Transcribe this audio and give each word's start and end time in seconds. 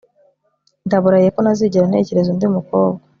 ndabarahiye 0.87 1.31
ko 1.35 1.39
ntazigera 1.41 1.89
ntekereza 1.89 2.29
undi 2.31 2.45
mukobwa 2.55 2.99